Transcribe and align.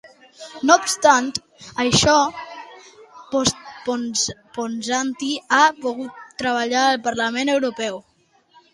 No 0.69 0.77
obstant 0.83 1.27
això, 1.83 2.15
Ponsatí 3.35 5.33
ha 5.59 5.63
pogut 5.87 6.27
treballar 6.45 6.85
al 6.91 7.03
Parlament 7.09 7.59
Europeu? 7.59 8.07